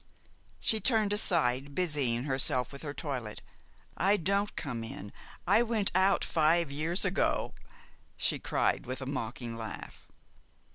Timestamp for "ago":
7.05-7.53